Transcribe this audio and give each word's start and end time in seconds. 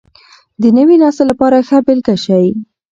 د 0.61 0.63
نوي 0.77 0.95
نسل 1.03 1.25
لپاره 1.31 1.57
ښه 1.67 1.77
بېلګه 1.85 2.15
شئ. 2.23 2.47